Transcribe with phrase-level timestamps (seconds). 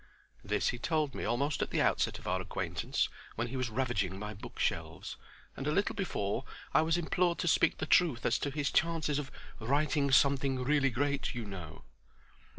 [0.43, 4.17] This he told me almost at the outset of our acquaintance; when he was ravaging
[4.17, 5.15] my bookshelves,
[5.55, 6.43] and a little before
[6.73, 9.29] I was implored to speak the truth as to his chances of
[9.59, 11.83] "writing something really great, you know."